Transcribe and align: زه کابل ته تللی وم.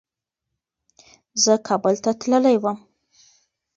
زه 1.43 1.53
کابل 1.67 1.95
ته 2.03 2.11
تللی 2.19 2.57
وم. 2.63 2.77